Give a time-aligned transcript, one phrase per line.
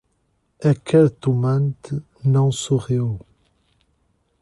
[0.63, 3.19] A cartomante não sorriu: